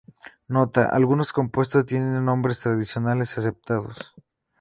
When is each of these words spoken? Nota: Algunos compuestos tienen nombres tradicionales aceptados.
Nota: 0.47 0.87
Algunos 0.89 1.31
compuestos 1.31 1.85
tienen 1.85 2.25
nombres 2.25 2.59
tradicionales 2.59 3.37
aceptados. 3.37 3.97